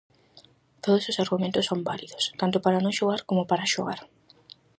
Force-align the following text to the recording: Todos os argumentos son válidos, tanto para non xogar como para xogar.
Todos 0.83 1.03
os 1.11 1.19
argumentos 1.23 1.67
son 1.69 1.79
válidos, 1.89 2.23
tanto 2.39 2.57
para 2.63 2.83
non 2.83 2.97
xogar 2.99 3.21
como 3.29 3.43
para 3.49 3.71
xogar. 3.73 3.99